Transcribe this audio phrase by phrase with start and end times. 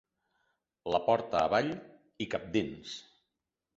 [0.95, 2.97] La porta avall i, cap dins.